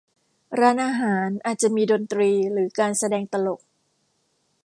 [0.59, 3.59] ร้านอาหาร อาจจะมีดนตรีหรือการแสดงตลก